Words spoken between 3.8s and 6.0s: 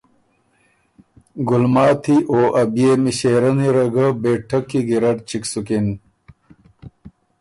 ګۀ بهېټک کی ګیرډ چِک سُکِن